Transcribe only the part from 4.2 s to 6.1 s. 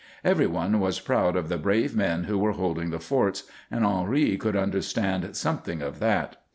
could understand something of